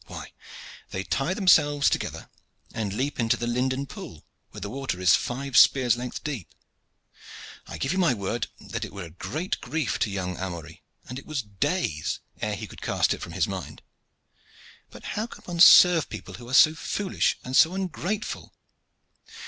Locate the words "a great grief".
9.05-9.99